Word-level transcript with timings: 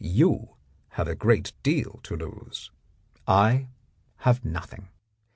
You 0.03 0.55
have 0.93 1.07
a 1.07 1.13
great 1.13 1.53
deal 1.61 1.99
to 2.05 2.15
lose; 2.15 2.71
I 3.27 3.67
have 4.21 4.43
nothing. 4.43 4.89